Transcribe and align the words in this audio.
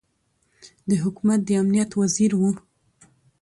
د 0.89 0.91
حکومت 1.03 1.39
د 1.45 1.49
امنیت 1.61 1.91
وزیر 2.01 2.31
ؤ 2.45 2.49